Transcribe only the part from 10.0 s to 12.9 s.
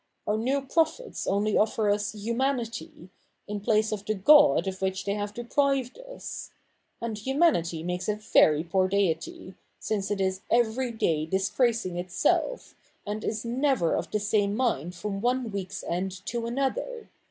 it is every day disgracing itself,